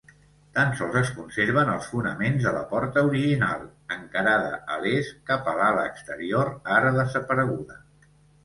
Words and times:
Tan 0.53 0.71
sols 0.77 0.95
es 1.01 1.09
conserven 1.17 1.67
els 1.73 1.89
fonaments 1.91 2.47
de 2.47 2.53
la 2.55 2.63
porta 2.71 3.03
original, 3.09 3.67
encarada 3.97 4.57
a 4.77 4.81
l'est 4.87 5.23
cap 5.31 5.53
a 5.53 5.55
l'ala 5.61 5.87
exterior 5.93 6.51
ara 6.79 6.97
desapareguda. 7.01 7.83